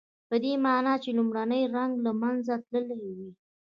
پدې 0.29 0.51
معنی 0.65 0.93
چې 1.03 1.09
لومړنی 1.17 1.61
رنګ 1.75 1.93
له 2.05 2.11
منځه 2.21 2.53
تللی 2.67 2.99
وي. 3.17 3.31